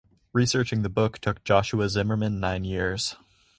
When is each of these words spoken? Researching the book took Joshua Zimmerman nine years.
Researching 0.33 0.81
the 0.81 0.89
book 0.89 1.19
took 1.19 1.43
Joshua 1.43 1.87
Zimmerman 1.87 2.39
nine 2.39 2.63
years. 2.63 3.15